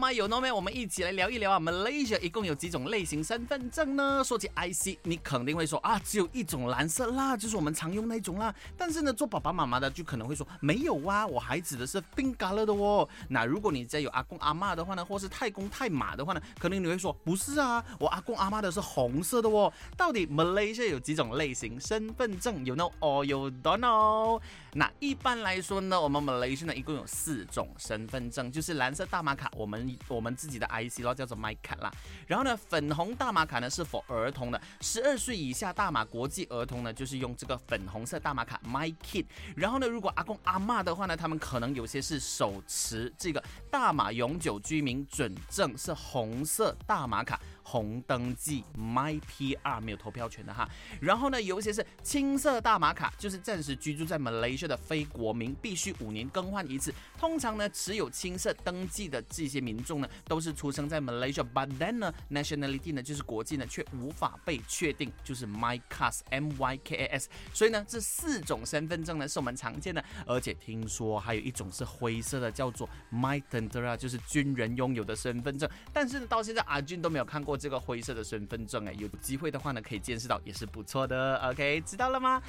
[0.00, 0.12] 道啦。
[0.12, 1.60] 今天的 My 有 No，我们一起来聊一聊啊。
[1.60, 4.22] Malaysia 一共有几种类型身份证呢？
[4.24, 8.54] 说起 IC，你肯定会说啊，只有一种蓝色啦，就是我们常用那种啦。
[8.76, 13.08] 但是呢，做爸爸妈妈的就可能会说，没有啊，我孩子的是 Pink 色的哦。
[13.28, 19.72] 那如果你家有阿公阿妈的话呢，或是太公太妈的话呢，可能你会说，不是啊，我阿公阿妈的是红色的哦。
[19.96, 22.64] 到底 Malaysia 有几种类型身份证？
[22.64, 24.40] 有 No or you don't know？
[24.72, 29.50] 那一般来说呢，我们 Malaysia 呢一共有四种身份证，就是蓝色大马卡。
[29.56, 31.90] 我们我们自己的 IC 咯，叫做 My 卡啦。
[32.26, 39.26] 然后呢，粉红大马卡呢是否儿童的，十二岁以下大马国际儿童呢，就是用这个粉红色大马卡 My Kid。
[39.56, 47.40] 然后呢，如果阿公阿妈的话呢，他们可能有些是手持这个大马永久居民准证，是红色大马卡。
[47.62, 50.68] 红登记 My PR 没有投票权的哈，
[51.00, 56.92] 然后呢，有一些是青色大马卡，就是暂时居住在 Malaysia 的非国民，必须五年更换一次。
[57.16, 67.28] 通常呢，持有青色登记的这些民众呢，都是出生在 Malaysia，but then 呢，nationality 呢就是国际呢却无法被确定，就是 My Cast M Y K A S。
[67.54, 75.70] 所以呢，这四种身份证呢是我们常见的，而且听说还有一种是灰色的，叫做 My Tentera，就是军人拥有的身份证。
[75.92, 77.60] 但是呢，到现在阿俊都没有看过。
[77.60, 81.36] 这个灰色的身份证哎，有机会的话呢，可以见识到也是不错的。
[81.50, 82.40] OK，知道了吗？